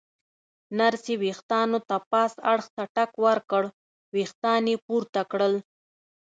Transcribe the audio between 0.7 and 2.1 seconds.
نرسې ورېښتانو ته